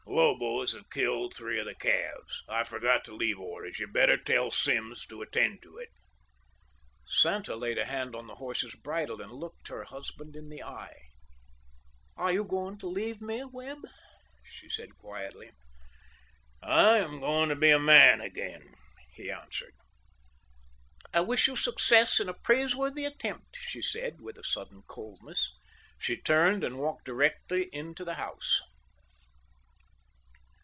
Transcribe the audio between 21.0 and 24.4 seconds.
"I wish you success in a praiseworthy attempt," she said, with